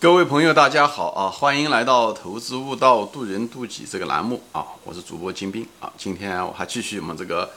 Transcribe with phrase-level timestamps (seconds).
[0.00, 1.28] 各位朋友，大家好啊！
[1.28, 4.64] 欢迎来到《投资悟道，渡人渡己》这个栏目啊！
[4.84, 5.92] 我是主播金兵啊！
[5.98, 7.50] 今天我还继续我们这个，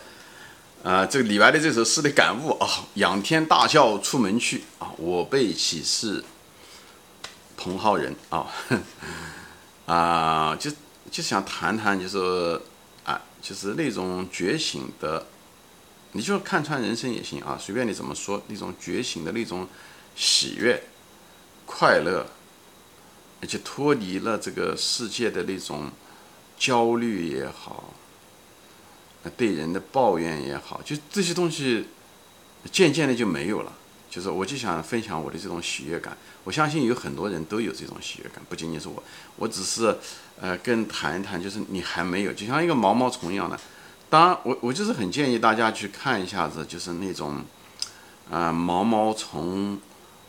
[0.81, 6.23] 呃，这个李白的这首诗的感悟啊：“仰天大笑出门去啊，我辈岂是
[7.55, 8.47] 蓬蒿人啊！”
[9.85, 10.71] 啊，就
[11.11, 12.59] 就想谈谈，就是
[13.03, 15.27] 啊，就是那种觉醒的，
[16.13, 19.67] 你就看穿人生也行啊，随便你怎么说，那种觉醒的那种
[20.15, 20.81] 喜悦。
[21.73, 22.27] 快乐，
[23.41, 25.89] 而且脱离了这个世界的那种
[26.59, 27.93] 焦虑也好，
[29.37, 31.87] 对人的抱怨也好，就这些东西
[32.71, 33.71] 渐渐的就没有了。
[34.09, 39.01] 就是我就想分享我的这种喜悦感，我相信有很多人都有这种喜悦感，不仅仅是我。
[39.37, 39.97] 我只是
[40.41, 43.57] 呃跟谈一谈，就是你还没有，就像一个毛毛虫一样的。
[44.09, 47.43] 当然，我我就是很建议大家去看一下子，就是那种
[48.29, 49.79] 啊毛毛虫。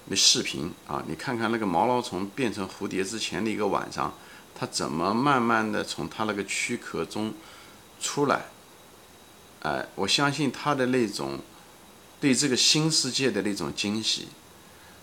[0.06, 4.12] 那视频啊，你看看那个毛毛虫变成蝴蝶之前的一个晚上，
[4.54, 7.32] 它怎么慢慢的从它那个躯壳中
[8.00, 8.46] 出来？
[9.60, 11.38] 哎，我相信它的那种
[12.20, 14.26] 对这个新世界的那种惊喜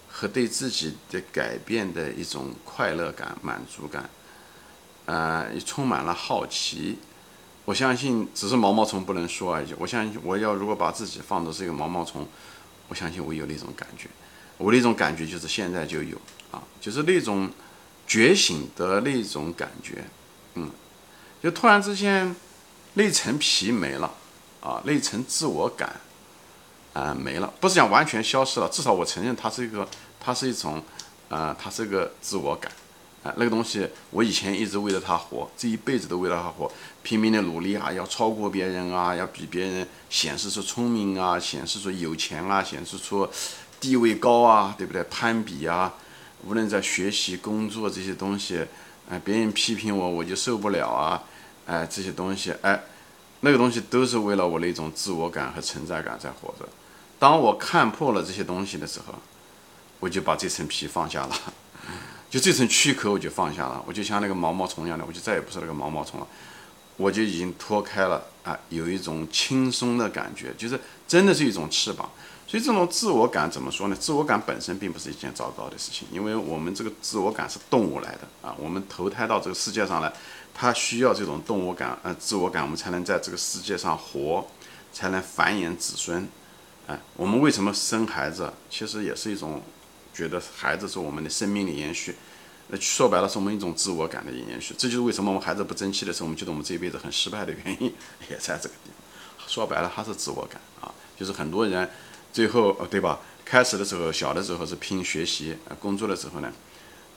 [0.10, 4.10] 和对自己的改变的一种快乐感、满足感，
[5.06, 7.00] 呃，也充满了好奇。
[7.64, 9.74] 我相信只是毛毛虫不能说而已。
[9.78, 12.28] 我相信我要如果把自己放的是一个毛毛虫，
[12.90, 14.10] 我相信我有那种感觉。
[14.60, 16.18] 我那种感觉就是现在就有
[16.52, 17.50] 啊，就是那种
[18.06, 20.04] 觉醒的那种感觉，
[20.56, 20.70] 嗯，
[21.42, 22.36] 就突然之间
[22.96, 24.14] 那层皮没了
[24.60, 25.96] 啊，那层自我感
[26.92, 29.88] 啊没了，不是讲完全消失了，至少我承认它是一个，
[30.20, 30.84] 它是一种，
[31.30, 32.70] 呃，它是个自我感
[33.24, 36.70] 啊，那个东西我以前一直为了它活，这一辈子都为了它活，
[37.02, 43.26] 拼命的努力啊，要超过别人啊，要比别人显示出聪明啊，显示出有钱啊，显示出。
[43.80, 45.04] 地位高啊，对不对？
[45.04, 45.94] 攀比啊，
[46.46, 48.66] 无论在学习、工作这些东西，
[49.10, 51.24] 哎，别人批评我，我就受不了啊，
[51.66, 52.82] 哎，这些东西，哎，
[53.42, 56.68] 那个东西都是为了我那种自我感和存在感在活着。
[57.18, 59.14] 当我看破了这些东西的时候，
[60.00, 61.36] 我就把这层皮放下了，
[62.30, 66.28] 就这层躯壳我就放下了，我就像那个毛毛虫一样的，我就再也不是那个毛毛虫了，
[67.00, 70.78] 我就已经脱开了啊，有一种轻松的感觉，就是
[71.08, 72.12] 真的是一种翅膀。
[72.46, 73.96] 所以这种自我感怎么说呢？
[73.96, 80.12] 自我感本身并不是一件糟糕的事情，因为我们这个自我感是动物来的啊，我们投胎到这个世界上来，
[80.54, 84.46] 它需要这种动物感呃自我感，我们才能在这个世界上活，
[84.92, 86.28] 才能繁衍子孙。
[86.88, 88.52] 哎，我们为什么生孩子？
[88.70, 89.62] 其实也是一种
[90.12, 92.16] 觉得孩子是我们的生命的延续，
[92.70, 94.74] 那说白了是我们一种自我感的延续。
[94.78, 97.94] 这就是为什么我们孩子不争气的时候，我们觉得我们这一辈子很失败的原因，
[98.30, 99.48] 也在这个地方。
[99.48, 101.90] 说白了，还是自我感啊，就是很多人。
[102.32, 103.20] 最后，呃，对吧？
[103.44, 106.54] 开始的时候，小的时候是拼学习，呃，工作的时候呢，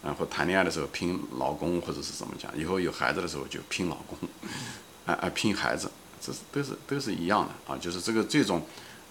[0.02, 2.50] 然后谈恋爱的时候拼老公，或者是怎么讲？
[2.58, 4.16] 以后有孩子的时候就拼老公，
[5.04, 7.76] 啊啊，拼孩子，这是都是都是一样的啊。
[7.78, 8.62] 就是这个这种，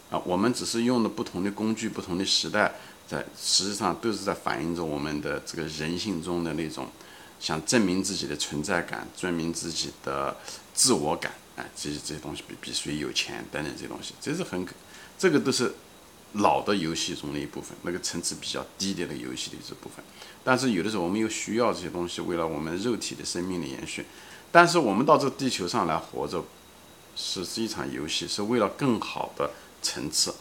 [0.09, 2.73] 啊，我们只是用的不同的工具，不同的时代，
[3.11, 6.87] 在实际上都是在反映着我们的这个人性中的那种
[7.39, 10.37] 想证明自己的存在感，证明自己的
[10.73, 14.65] 自我感，哎，这些这些东西比比谁有钱等等这些东西，这是很，
[15.19, 15.73] 这个都是。
[16.35, 20.01] 老的游戏中的一部分，那个层次比较低的那个游戏的这部分，
[20.45, 24.05] 但是有的时候我们又需要这些东西，为了我们肉体的生命的延续。
[24.49, 26.41] 但是我们到这地球上来活着，
[27.17, 29.51] 是是一场游戏，是为了更好的
[29.81, 30.33] 层次。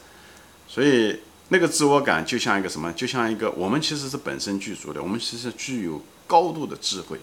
[0.68, 1.18] 所以
[1.50, 2.92] 那个自我感就像一个什么？
[2.94, 7.20] 就像一个我们其实是本身具足的，我们其实具有高度的智慧，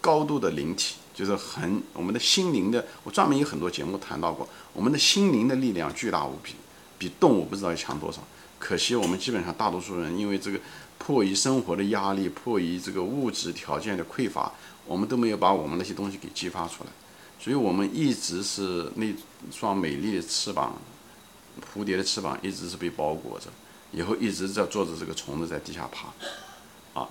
[0.00, 2.86] 高度的灵体，就是很我们的心灵的。
[3.04, 6.54] 我专门有很多节目谈到过，我们的心灵的力量巨大无比。
[6.98, 8.20] 比动物不知道要强多少，
[8.58, 10.60] 可惜我们基本上大多数人因为这个
[10.98, 14.52] 迫于生活的压力，迫于这个物质条件的匮乏，
[14.84, 16.90] 我们都没有把我们那些东西给激发出来，
[17.38, 19.06] 所以我们一直是那
[19.50, 20.76] 双美丽的翅膀，
[21.74, 23.46] 蝴蝶的翅膀一直是被包裹着，
[23.92, 27.08] 以后一直在做着这个虫子在地下爬，啊，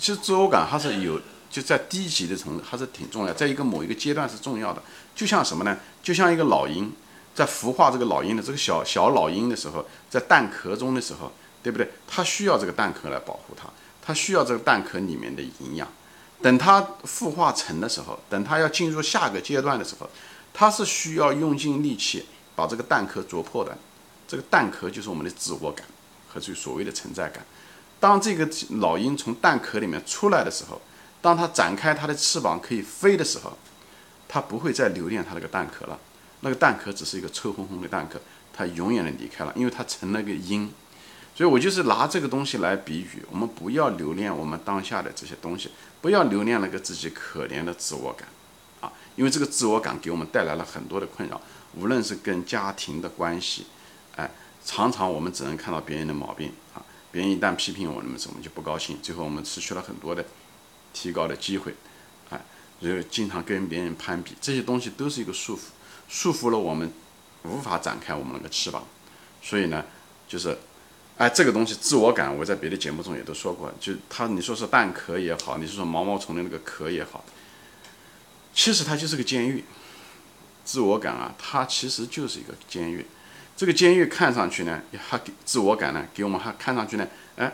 [0.00, 1.20] 其实自我感还是有，
[1.50, 4.82] 就在低级的层还是挺重要，在一个某一个阶段是重要的，
[5.14, 5.78] 就像什么呢？
[6.02, 6.92] 就像一个老鹰。
[7.34, 11.32] 在孵化这个老鹰的这个小小老鹰的时候，在蛋壳中的时候，
[11.64, 11.90] 对不对？
[12.06, 13.68] 它需要这个蛋壳来保护它，
[14.00, 15.88] 它需要这个蛋壳里面的营养。
[16.40, 20.08] 等它孵化成的时候，等它要进入下个阶段的时候，
[20.52, 22.24] 它是需要用尽力气
[22.54, 23.76] 把这个蛋壳啄破的。
[24.26, 25.86] 这个蛋壳就是我们的自我感
[26.28, 27.44] 和这所谓的存在感。
[28.00, 28.48] 当这个
[28.80, 30.80] 老鹰从蛋壳里面出来的时候，
[31.20, 33.56] 当它展开它的翅膀可以飞的时候，
[34.28, 35.98] 它不会再留恋它那个蛋壳了。
[36.40, 38.20] 那个蛋壳只是一个臭烘烘的蛋壳，
[38.52, 40.70] 它永远的离开了，因为它成了个鹰，
[41.34, 45.70] 所以我就是拿这个东西来比喻，我们不要留恋我们当下的这些东西，
[46.02, 48.28] 不要留恋那个自己可怜的自我感，
[48.82, 51.40] 啊，因为这个自我感给我们带来了很多的困扰，
[51.76, 53.66] 无论是跟家庭的关系，
[54.16, 54.30] 哎，
[54.64, 60.24] 常常我们只能看到别人的毛病啊，别人一旦批评我们什么就不高兴，最后我们失去了很多的
[60.92, 61.74] 提高的机会，
[62.30, 62.40] 哎，
[62.80, 65.60] 就经常跟别人攀比，这些东西都是一个束缚，
[66.08, 66.92] 束缚了我们
[67.42, 68.84] 无法展开我们那个翅膀，
[69.42, 69.84] 所以呢，
[70.28, 70.58] 就是。
[71.16, 73.72] 哎，这个东西自我感，我在别的节目中也都说过。
[73.78, 77.24] 就它，你说是蛋壳也好，你是说毛毛虫的那个壳也好，
[78.52, 79.62] 其实它就是个监狱。
[80.64, 83.04] 自我感啊，它其实就是一个监狱。
[83.56, 87.06] 这个监狱看上去呢，它给自我感呢，给我们还看上去呢，
[87.36, 87.52] 哎，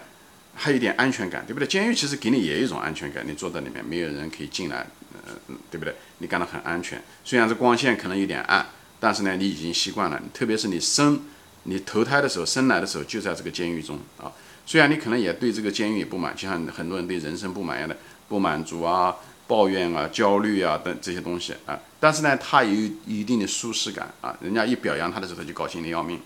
[0.54, 1.66] 还有一点安全感，对不对？
[1.66, 4.86] 监狱其实给你也有一种安全感，你坐在里面，没有人可以进来，
[5.26, 5.34] 呃，
[5.70, 5.94] 对不对？
[6.18, 7.02] 你感到很安全。
[7.24, 8.66] 虽然这光线可能有点暗，
[8.98, 10.20] 但是呢，你已经习惯了。
[10.32, 11.20] 特别是你生。
[11.64, 14.32] 你投胎的时候，生来的时候就在这个监狱中啊。
[14.64, 17.94] 虽然你可能也对这个监狱不满，就像很多人对人生不满一样的
[18.28, 19.14] 不满足啊、
[19.50, 21.76] 抱怨啊、焦虑啊等这些东西啊。
[21.98, 22.70] 但是呢，他有
[23.04, 24.36] 一定的舒适感啊。
[24.40, 26.20] 人家一表扬他的时候，他就高兴的要命。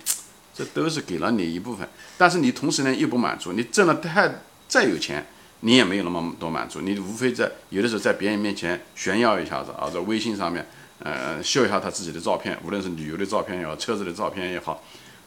[0.55, 1.89] 这都是给了你一部分，
[2.19, 3.55] 但是你同时呢又不满足。
[3.55, 4.31] 你挣了太
[4.69, 5.25] 再有钱，
[5.61, 6.83] 你也没有那么多满足。
[6.83, 10.67] 你无非在有的时候在别人面前炫耀一下子啊，在微信上面
[10.99, 14.85] 呃秀一下他自己的照片，无论是旅游的照片也好，车子的照片也好。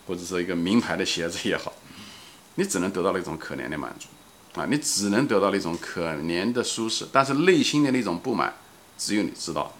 [0.08, 1.74] 或者是一个名牌的鞋子也好，
[2.56, 4.08] 你只能得到了一种可怜的满足，
[4.58, 8.54] 啊，你只能得到那种可怜的舒适，但是内心的那种不满，
[8.98, 9.72] 只有你知道，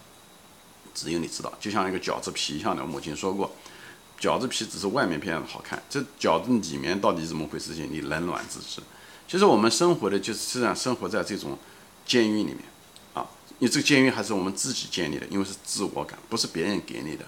[0.94, 1.52] 只有你知道。
[1.58, 3.52] 就像一个饺子皮一样的，我母亲说过，
[4.20, 7.74] 饺子皮只是外面片子好看，这饺子里面到底怎么回事？
[7.74, 8.80] 情你冷暖自知。
[9.26, 11.58] 其实我们生活的就是实际上生活在这种
[12.06, 12.60] 监狱里面，
[13.14, 13.26] 啊，
[13.58, 17.24] 你这个监狱还是我们自己建立的，因为是自我感，不是别人给你的。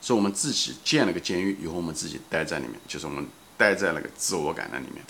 [0.00, 5.02] 是我们自己建了个监狱，以后我们自己待在里面，就是我们待在那个自我感的里面。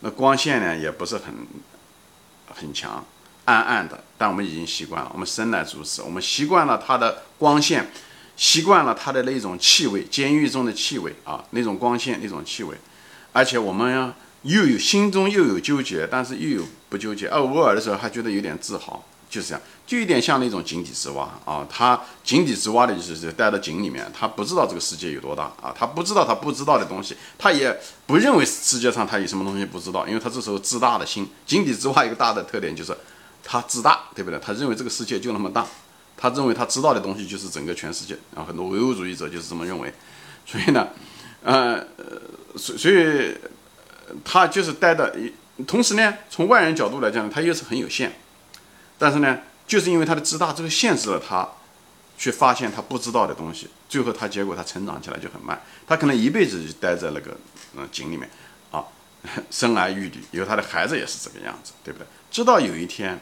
[0.00, 1.34] 那光线呢，也不是很
[2.54, 3.04] 很强，
[3.44, 5.10] 暗暗的，但我们已经习惯了。
[5.12, 7.90] 我们生来如此，我们习惯了它的光线，
[8.36, 12.76] 习惯了它的那种气味，监狱中的气味啊，那种光线，那种气味。
[13.32, 14.12] 而且我们
[14.42, 19.04] 又有心中又有纠结，但是又有不纠结，偶尔的时候还觉得有点自豪。
[19.30, 21.64] 就是这样，就有点像那种井底之蛙啊。
[21.70, 31.28] 他井底之蛙的意思是待在井里面，他不知道这个世界有多大啊，他不知道他不知道的东西，他也不认为世界上他有什么东西不知道，因为他这时候自大的心。
[31.46, 32.92] 井底之蛙一个大的特点就是
[33.44, 34.40] 他自大，对不对？
[34.40, 35.64] 他认为这个世界就那么大，
[36.16, 38.18] 他认为他知道的东西就是整个全世界。
[38.34, 39.94] 然后很多唯物主义者就是这么认为，
[40.44, 40.88] 所以呢，
[41.44, 41.86] 呃，
[42.56, 43.36] 所所以
[44.24, 45.14] 他就是待的，
[45.68, 48.12] 同时呢，从外人角度来讲，他又是很有限。
[49.00, 51.48] 但是呢，就是因为他的自大，这个限制了他
[52.18, 57.34] 去发现他不知道的东西，最后他结果他成长起来就很慢，他可能一辈子就待在那个
[57.74, 58.28] 嗯井里面
[58.70, 58.84] 啊，
[59.50, 62.06] 生儿育女，以后他的孩子也是这个样子，对不对？
[62.30, 63.18] 直到有一天，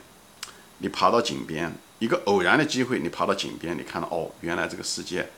[0.79, 5.31] 你爬到井边，一个偶然的机会，你爬到井边，你看到哦，原来这个世界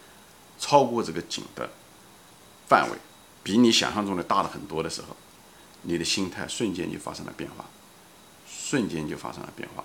[0.58, 1.68] 超过这个井的
[2.66, 2.96] 范围，
[3.42, 5.14] 比你想象中的大了很多的时候，
[5.82, 7.66] 你的心态瞬间就发生了变化，
[8.48, 9.84] 瞬间就发生了变化。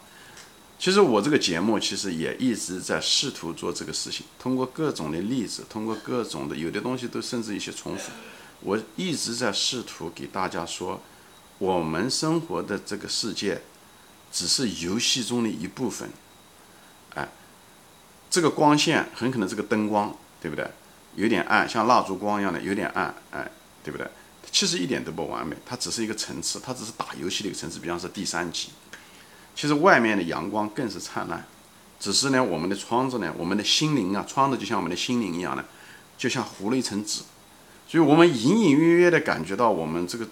[0.77, 8.12] 其实我这个节目其实也一直在试图做这个事情，通过各种的例子，通过各种的有的东西都甚至一些重复，
[8.60, 11.01] 我一直在试图给大家说，
[11.57, 13.62] 我们生活的这个世界
[14.31, 16.09] 只是游戏中的一部分，
[17.16, 17.30] 哎，
[18.30, 20.69] 这个光线很可能这个灯光，对不对？
[21.16, 23.50] 有点暗，像蜡烛光一样的，有点暗，哎，
[23.81, 24.06] 对不对？
[24.52, 28.69] 其实一点都不完美，它只是一个层次，它只是打游戏的一个层次，比方说第三级。
[29.56, 31.44] 其实外面的阳光更是灿烂，
[31.97, 35.64] 只是呢，我们的窗子呢，我们的心灵啊，窗子就像我们的心灵一样的，
[36.18, 37.21] 就像糊了一层纸，
[37.88, 40.28] 所以我们隐隐约约的感觉到我们这个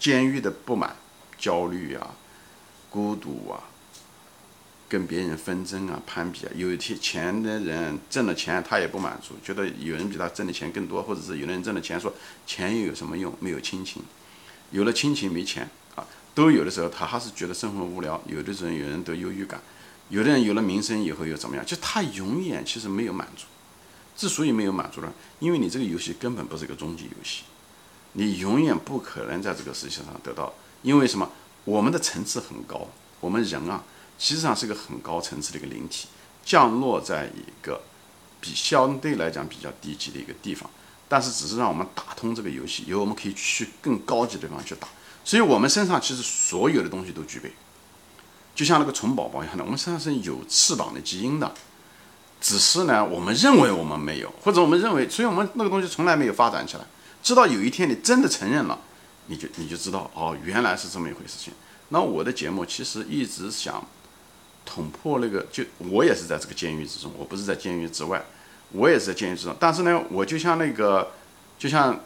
[0.00, 0.96] 监狱的不满、
[1.38, 2.10] 焦虑啊、
[2.90, 3.62] 孤独啊，
[4.88, 6.50] 跟别人纷争啊、攀比啊。
[6.56, 12.12] 有一些钱的人挣了钱，他也不满足，觉得有人比他挣的钱更多，或者是有的人挣了钱，说
[12.46, 13.32] 钱又有什么用？
[13.38, 14.02] 没有亲情，
[14.72, 15.70] 有了亲情没钱。
[16.38, 18.22] 都有的时候，他还是觉得生活无聊。
[18.28, 19.58] 有的时候，有人得忧郁感；
[20.08, 21.66] 有的人有了名声以后又怎么样？
[21.66, 23.46] 就他永远其实没有满足。
[24.16, 27.42] 之所以没有满足呢，因为你这个游戏根本不是一个终极游戏，
[28.12, 30.54] 你永远不可能在这个世界上得到。
[30.82, 31.28] 因为什么？
[31.64, 32.86] 我们的层次很高，
[33.18, 33.82] 我们人啊，
[34.16, 36.06] 其实上是个很高层次的一个灵体，
[36.44, 37.80] 降落在一个
[38.40, 40.70] 比相对来讲比较低级的一个地方。
[41.08, 44.86] 但是，只是让我们打通这个游戏，以后我们可以去更高级的地方去打。
[45.28, 47.52] 所以，我们身上其实所有的东西都具备，
[48.54, 51.52] 就像那个虫宝宝一样的，我们身上是有翅膀的基因的，
[52.40, 56.86] 只是呢，我们认为我们没有，或者我们认为，所以我们那个东西从来没有发展起来。
[57.22, 58.78] 直到有一天，你真的承认了，
[59.26, 61.52] 你就你就知道哦，原来是这么一回事情。
[61.90, 63.86] 那我的节目其实一直想
[64.64, 68.24] 捅破那个，就我也是在这个监狱之中，我不是在监狱之外，
[68.72, 69.54] 我也是在监狱之中。
[69.60, 71.10] 但是呢，我就像那个，
[71.58, 72.00] 就像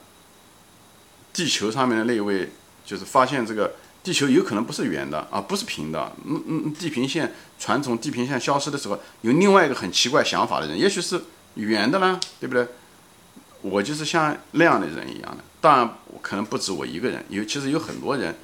[1.33, 2.51] 地球上面的那一位，
[2.85, 6.13] 就是发现这个地球有可能不是圆的啊，不是平的。
[6.25, 11.23] 嗯嗯，地平线传从地平线消失的时候，有另外一个很奇怪想法的人，也许是
[11.55, 12.67] 圆的呢，对不对？
[13.63, 18.35] 我就是像那样的人一样的，当然可能不止我一个人，有其实有很多人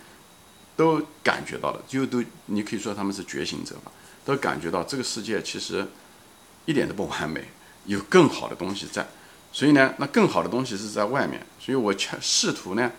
[0.77, 3.91] 都感觉到了，就都你可以说他们是觉醒者吧，
[4.25, 5.85] 都感觉到这个世界其实
[6.67, 7.49] 一点都不完美，
[7.87, 9.05] 有更好的东西在，
[9.51, 12.93] 所以呢，那更好的东西是在外面，所以我试图呢，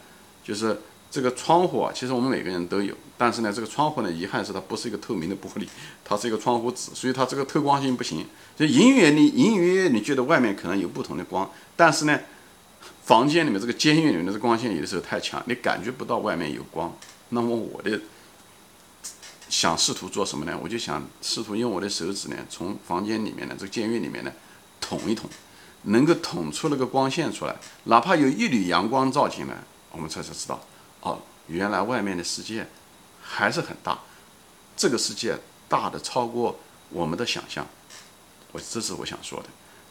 [0.43, 0.77] 就是
[1.11, 5.67] 这个窗户啊，其实我们每个人都有，但是呢，这个窗户呢，遗憾是它不是一个透明的玻璃，
[6.05, 8.25] 它是一个窗户纸，所以它这个透光性不行，
[8.55, 11.49] 就隐约你隐约约你觉得外面可能有不同的光。
[11.75, 12.19] 但是呢，
[13.03, 16.95] 房间里面这个监狱里面的光线有的时候太强，你感觉不到外面有光。
[17.29, 17.99] 那么我的
[19.49, 20.55] 想试图做什么呢？
[20.61, 24.31] 我就想试图用我的手指呢，从房间里面的这个监狱里面呢，
[24.79, 25.27] 捅一捅，
[25.83, 29.55] 能够捅出那个光线出来，哪怕有一缕阳光照进来，
[29.91, 30.61] 我们才才知道，
[31.01, 32.67] 哦，原来外面的世界
[33.21, 33.99] 还是很大，
[34.75, 35.37] 这个世界
[35.67, 37.65] 大的超过我们的想象。
[38.51, 39.49] 我这是我想说的。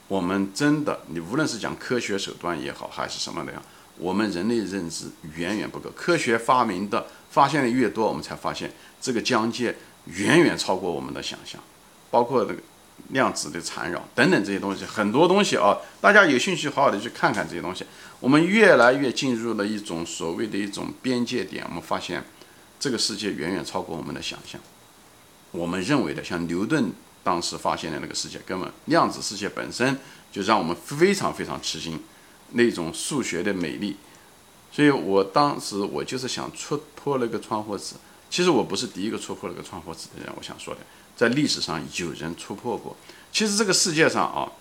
[0.08, 3.62] 我们真的，你无论是讲科学手段也好，还是什么的呀，
[3.98, 5.90] 我们人类认知远远不够。
[5.90, 11.60] 科学发明的、发现的越多，我们才发现这个疆界远远超过我们的想象，
[12.10, 12.60] 包括这个
[13.10, 17.84] 量子的缠绕等等这些东西，很多东西啊，大家有兴趣好好的去看看这些东西。
[18.20, 22.25] 我们越来越进入了一种所谓的一种边界点，我们发现
[22.80, 24.60] 这个世界远远超过我们的想象。
[25.50, 26.92] 我们认为的，像牛顿。
[27.25, 29.98] 当时发现的那个世界，根本量子世界本身
[30.32, 32.00] 就让我们非常非常吃惊，
[32.52, 33.98] 那种数学的美丽。
[34.72, 37.96] 所以我当时我就是想戳破那个窗户纸。
[38.30, 40.80] 其实我不是第一个戳破那个窗户纸的人，我想说的，
[41.16, 42.96] 在历史上有人戳破过。
[43.30, 44.52] 其实这个世界上啊，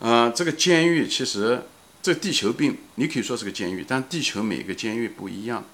[0.00, 1.62] 呃，这个监狱其实
[2.04, 5.64] 这地球并你可以说是个监狱，但地球每个监狱不一样。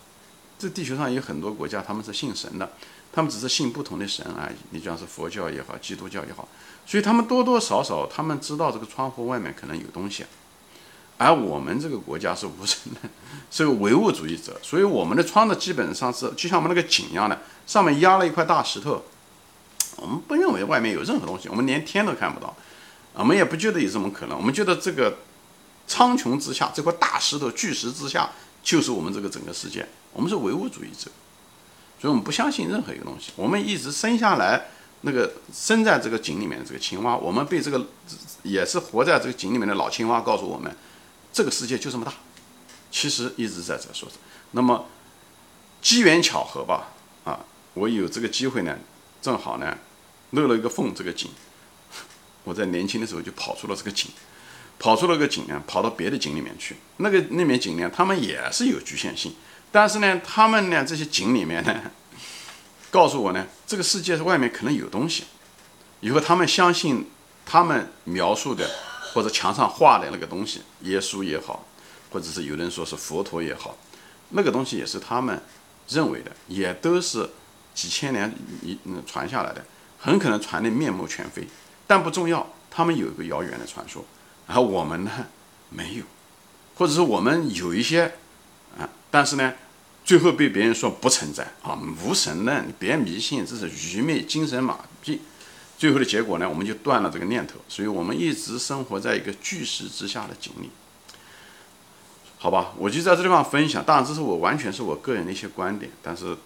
[0.61, 2.71] 这地球上有很多国家，他们是信神的。
[3.11, 6.47] 他们只是信不同的神而已，你讲是佛教也好，基督教也好，
[6.87, 10.25] 所以他们多多少少他们知道这个窗户外面可能有东西，
[11.19, 13.11] 而我们这个国家是无神的，
[13.51, 19.03] 是个唯物主义者，所以我们的窗子基本上是就像我们那个井一样的，上面压了一块大石头，
[19.97, 22.55] 我们不认为外面有任何东西，我们连天都看不到，
[23.15, 25.17] 我们也不觉得有这么可能，我们觉得这个
[25.91, 28.31] 苍穹之下这块大石头巨石之下
[28.63, 31.11] 就是我们这个整个世界，我们是唯物主义者。
[32.01, 33.33] 所以我们不相信任何一个东西。
[33.35, 34.69] 我们一直生下来，
[35.01, 37.85] 那个生在这个井里面的这个青蛙，我们被这个
[38.45, 40.75] 也是活在这个井里面的老青蛙告诉我们，
[41.33, 42.15] 这个世界就这么大。
[42.93, 44.15] 其实一直在这说着。
[44.53, 44.87] 那么
[45.83, 46.93] 机缘巧合吧，
[47.25, 47.41] 啊，
[47.75, 48.79] 我有这个机会呢，
[49.21, 49.77] 正好呢
[50.31, 51.29] 漏了一个缝，这个井，
[52.45, 54.11] 我在年轻的时候就跑出了这个井，
[54.81, 56.75] 跑出了个井呢，跑到别的井里面去。
[56.97, 59.35] 那个那面井呢，他们也是有局限性。
[59.71, 61.93] 但是呢，他们呢这些井里面呢，
[62.91, 65.25] 告诉我呢，这个世界外面可能有东西。
[66.01, 67.09] 以后他们相信
[67.45, 68.69] 他们描述的
[69.13, 71.67] 或者墙上画的那个东西，耶稣也好，
[72.11, 73.77] 或者是有人说是佛陀也好，
[74.31, 75.41] 那个东西也是他们
[75.89, 77.29] 认为的，也都是
[77.75, 79.63] 几千年一传下来的，
[79.99, 81.47] 很可能传的面目全非。
[81.87, 84.05] 但不重要，他们有一个遥远的传说，
[84.53, 85.11] 而我们呢
[85.71, 86.05] 没有，
[86.77, 88.13] 或者是我们有一些。
[88.79, 89.55] 啊但是呢，
[90.05, 95.19] 最后被别人说不存在啊，无神论，别迷信，这是愚昧、精神麻痹。
[95.77, 100.71] 最后的结果呢，我们就断了这个念头，所以我们一直生活在一个巨石之下的井里。
[102.39, 103.83] 好吧，我就在这地方分享。
[103.85, 105.91] 当然，这是我完全是我个人的一些观点。
[106.01, 106.37] 但是，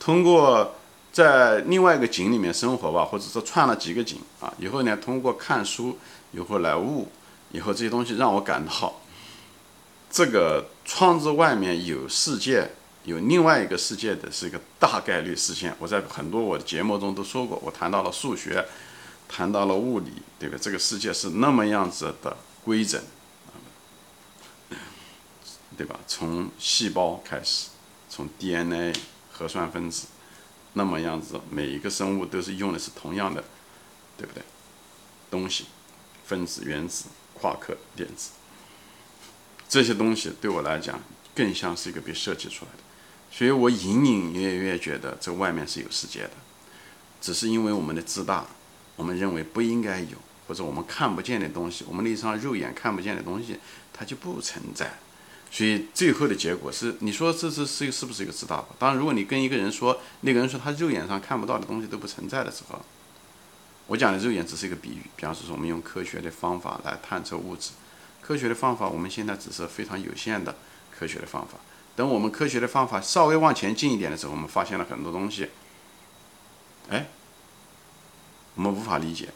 [0.00, 0.74] 通过
[1.12, 5.96] 在另外一个井里面生活吧，或者说串了几个井啊，以后呢，通过看书，
[6.32, 7.08] 以后来悟，
[7.52, 9.00] 以后这些东西让我感到。
[10.10, 12.70] 这个窗子外面有世界，
[13.04, 15.76] 有另外一个世界的是一个大概率事件。
[15.78, 18.66] 我在很多我的节目中都说过，我谈到了数学，
[19.28, 20.56] 谈到了物理，对吧？
[20.58, 22.98] 这个世界是那么样子的规整，
[25.76, 26.00] 对吧？
[26.06, 27.68] 从细胞开始，
[28.08, 28.94] 从 DNA
[29.30, 30.06] 核酸分子，
[30.72, 33.44] 那么样子，每一个生物都是用的是同样的，
[34.16, 34.42] 对不对？
[35.30, 35.66] 东西，
[36.24, 37.04] 分子、原子、
[37.40, 38.30] 夸克、电子。
[39.68, 40.98] 这些东西对我来讲
[41.34, 42.82] 更像是一个被设计出来的，
[43.30, 46.30] 所以我隐隐约约觉得这外面是有世界的，
[47.20, 48.46] 只是因为我们的自大，
[48.96, 50.16] 我们认为不应该有，
[50.46, 53.58] 或者我们看不见的东西，我们那双肉眼看不见的东西，
[53.92, 54.98] 它就不存在。
[55.50, 58.64] 所以最后的结果是，你说这是是是不是一个自大？
[58.78, 62.80] 当然，如果你跟一个人说，那个人说他肉眼上看不到的东西都不存在的时候，
[63.88, 65.02] 我讲的肉眼只是一个比喻。
[65.16, 67.72] 比方说，我们用科学的方法来探测物质，
[68.22, 70.54] 科学的方法我们现在只是非常有限的
[70.96, 71.58] 科学的方法。
[71.96, 75.50] 等我们科学的方法稍微往前进一点的时候，我们发现了很多东西，
[76.88, 77.08] 哎，
[78.54, 79.30] 我们无法理解。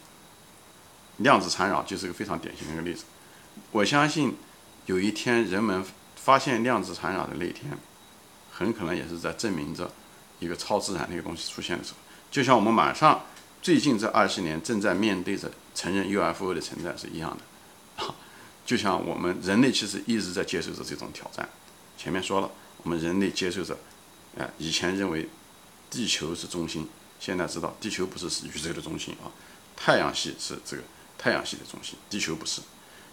[1.17, 3.05] 量子缠绕就是个非常典型的一个例子。
[3.73, 4.37] 我相信
[4.87, 5.85] 有一天人们。
[6.23, 7.77] 发现量子缠绕的那一天，
[8.53, 9.91] 很可能也是在证明着
[10.39, 11.97] 一个超自然的一个东西出现的时候。
[12.31, 13.23] 就像我们马上
[13.63, 18.05] 最近这二十年正在面对着承认 UFO 的存在是一样的。
[18.05, 18.15] 啊
[18.67, 21.49] 就像我们人类其实一直在接受着这种挑战。
[21.97, 22.51] 前面说了，
[22.83, 23.77] 我们人类接受着，
[24.37, 25.29] 哎，以前认为
[25.91, 26.89] 地球是中心，
[27.19, 29.31] 现在知道地球不是宇宙的中心啊，
[29.77, 30.83] 太阳系是这个
[31.19, 32.61] 太阳系的中心，地球不是。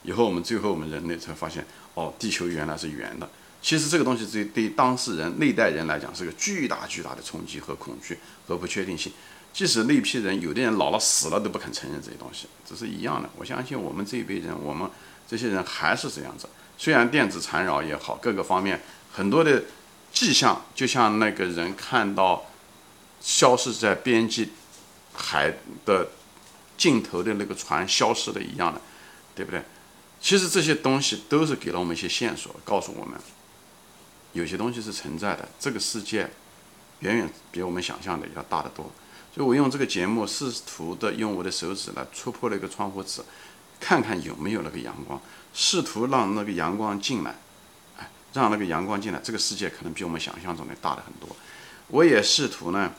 [0.04, 1.66] 以后我们最后我们人类才发现。
[1.96, 3.30] 哦，地球原来是圆的。
[3.62, 9.12] 其实这个东西对对当事人那代人来讲是个巨大巨大的冲击和恐惧和不确定性。
[9.52, 13.30] 即使那批人有的人老了死了都不肯承认这些东西，这是一样的。
[13.36, 14.90] 我相信我们这一辈人，我们
[15.28, 16.48] 这些人还是这样子。
[16.78, 19.64] 虽然电子缠绕也好，各个方面很多的
[20.14, 22.46] 迹象，就像那个人看到
[23.20, 24.52] 消失在边际
[25.14, 25.54] 海
[25.86, 26.08] 的
[26.78, 28.80] 尽头的那个船消失的一样的，
[29.36, 29.62] 对不对？
[30.22, 33.20] 其实这些东西都是给了我们一些线索，告诉我们
[34.32, 35.48] 有些东西是存在的。
[35.60, 36.30] 这个世界
[37.00, 38.90] 远远比我们想象的要大得多。
[39.40, 43.22] 所以我用这个节目试图的用我的手指来戳破那个窗户纸，
[43.80, 45.18] 看看有没有那个阳光，
[45.54, 47.34] 试图让那个阳光进来，
[47.98, 51.34] 哎，让那个阳光进来，这个世界可能比我们想象中的大了很多。
[51.88, 52.92] 我也试图呢，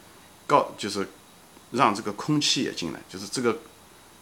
[0.46, 1.06] 告就是
[1.72, 3.58] 让这个空气也进来，就是这个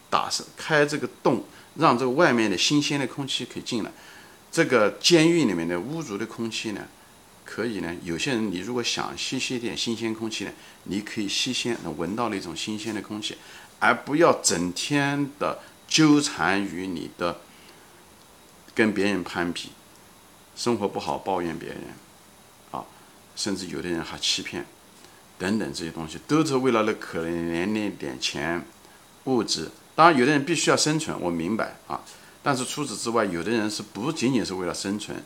[0.09, 1.45] 打是开这个洞。
[1.75, 3.91] 让这个外面的新鲜的空气可以进来，
[4.51, 6.85] 这个监狱里面的污浊的空气呢，
[7.49, 7.95] 可以呢。
[8.03, 10.51] 有些人，你如果想吸吸点新鲜空气呢，
[10.83, 13.35] 你可以吸鲜，能闻到那种新鲜的空气，
[13.79, 15.57] 而不要整天的
[15.87, 17.41] 纠缠于你的
[18.75, 19.69] 跟别人攀比，
[20.55, 21.79] 生活不好抱怨别人，
[22.69, 22.85] 啊，
[23.35, 24.63] 甚至有的人还欺骗，
[25.39, 28.63] 等等这些东西，都是为了那可怜那点钱，
[29.23, 29.71] 物质。
[29.95, 31.99] 当然，有的人必须要生存，我明白啊。
[32.43, 35.21] 但是除此之外，有的人是不仅仅是为了生存，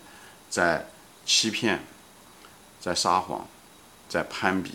[0.49, 0.87] 在
[1.25, 1.83] 欺骗，
[2.83, 3.47] 在撒谎，
[4.09, 4.73] 在攀比，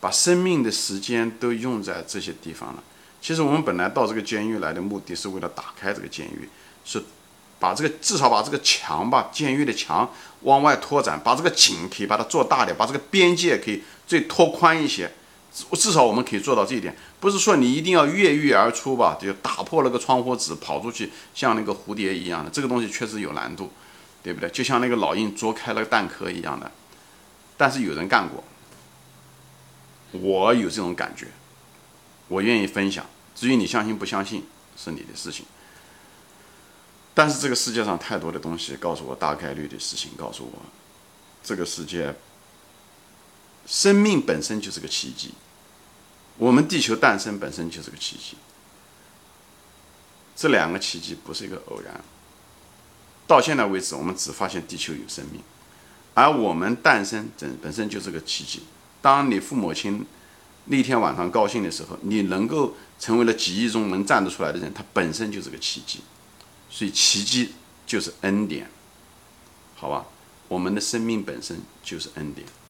[0.00, 2.82] 把生命的时间都用在这些地方了。
[3.22, 6.48] 其实我们本来到这个监狱来的目的是为了打开这个监狱，
[6.84, 7.00] 是
[7.60, 15.12] 把这个至少把这个墙吧监狱的墙往外拓展，把这个井可以把它做大点，把这个边界可以最拓宽一些。
[15.74, 23.70] 至少我们可以做到这一点，不是说你一定要越狱而出吧，就打破那个窗户纸跑出去，像那个蝴蝶一样的，这个东西确实有难度，
[24.20, 24.50] 对不对？
[24.50, 26.68] 就像那个老鹰啄开了个蛋壳一样的，
[27.56, 28.44] 但是有人干过，
[30.12, 31.28] 我有这种感觉，
[32.28, 33.06] 我愿意分享。
[33.34, 35.46] 至于你相信不相信，是你的事情。
[37.14, 40.62] 但是这个世界上太多的东西告诉我，大概率的事情告诉我，
[41.42, 42.14] 这个世界。
[43.66, 45.32] 生命本身就是个奇迹，
[46.36, 48.36] 我们地球诞生本身就是个奇迹。
[50.36, 52.04] 这两个奇迹不是一个偶然。
[53.26, 55.40] 到现在为止，我们只发现地球有生命，
[56.14, 58.62] 而我们诞生本本身就是个奇迹。
[59.02, 60.06] 当你父母亲
[60.66, 66.00] 那天晚上高兴的时候，你能够成为了几亿中能站得出来的人，他本身就是个奇迹。
[66.70, 67.52] 所以奇迹
[67.86, 68.70] 就是恩典，
[69.76, 70.06] 好吧？
[70.48, 72.46] 我们的生命本身就是恩典。